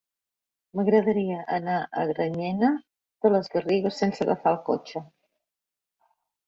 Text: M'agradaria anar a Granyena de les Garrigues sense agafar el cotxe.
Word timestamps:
M'agradaria 0.79 1.37
anar 1.57 1.75
a 1.81 2.07
Granyena 2.13 2.73
de 3.27 3.33
les 3.35 3.53
Garrigues 3.57 4.03
sense 4.05 4.27
agafar 4.27 4.57
el 4.59 4.63
cotxe. 4.73 5.09